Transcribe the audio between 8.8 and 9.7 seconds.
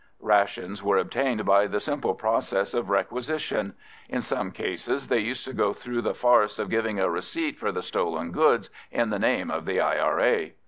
in the name of